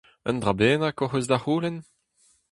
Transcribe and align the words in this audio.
Un 0.29 0.37
dra 0.41 0.53
bennak 0.59 0.97
hoc'h 0.99 1.17
eus 1.17 1.27
da 1.29 1.37
c'houlenn? 1.41 1.77